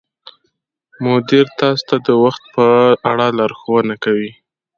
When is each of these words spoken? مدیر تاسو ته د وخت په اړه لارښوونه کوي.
مدیر 1.05 1.45
تاسو 1.59 1.83
ته 1.89 1.95
د 2.05 2.07
وخت 2.23 2.43
په 2.55 2.65
اړه 3.11 3.27
لارښوونه 3.37 3.93
کوي. 4.03 4.31